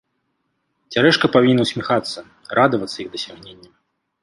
[0.95, 2.19] Цярэшка павінен усміхацца,
[2.61, 3.73] радавацца іх дасягненням.